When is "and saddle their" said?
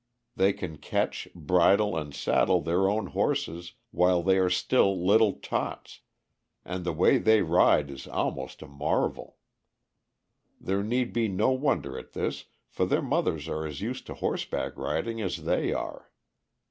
1.95-2.89